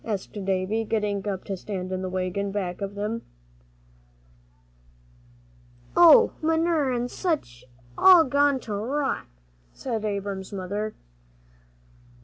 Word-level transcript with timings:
asked 0.03 0.33
Davie, 0.45 0.83
getting 0.83 1.27
up 1.27 1.43
to 1.43 1.55
stand 1.55 1.91
in 1.91 2.01
the 2.01 2.09
wagon 2.09 2.51
back 2.51 2.81
of 2.81 2.95
them. 2.95 3.21
"Oh, 5.95 6.31
manure 6.41 6.91
an' 6.91 7.07
sich, 7.07 7.65
all 7.99 8.23
gone 8.23 8.59
to 8.61 8.73
rot," 8.73 9.27
said 9.73 10.03
Abram's 10.03 10.51
mother. 10.51 10.95